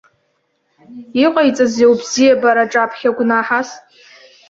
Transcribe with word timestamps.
Иҟаиҵазеи 1.23 1.89
убзиабара 1.91 2.63
аҿаԥхьа 2.65 3.15
гәнаҳас? 3.15 3.69